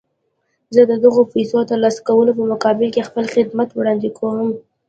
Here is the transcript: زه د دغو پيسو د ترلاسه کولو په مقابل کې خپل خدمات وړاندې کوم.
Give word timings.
زه 0.75 0.81
د 0.91 0.93
دغو 1.03 1.21
پيسو 1.33 1.55
د 1.61 1.65
ترلاسه 1.71 2.01
کولو 2.09 2.31
په 2.37 2.43
مقابل 2.51 2.87
کې 2.95 3.07
خپل 3.09 3.25
خدمات 3.33 3.69
وړاندې 3.73 4.09
کوم. 4.17 4.49